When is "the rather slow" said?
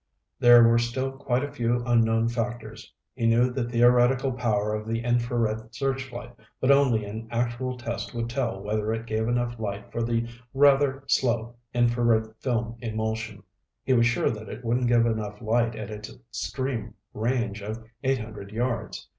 10.01-11.53